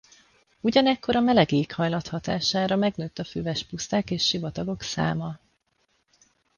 [0.61, 5.39] Ugyanekkor a meleg éghajlat hatására megnőtt a füves puszták és sivatagok száma.